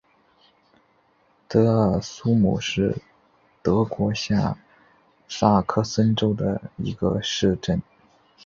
[1.47, 2.97] 德尔苏姆是
[3.61, 4.57] 德国下
[5.29, 7.79] 萨克森州的一个市镇。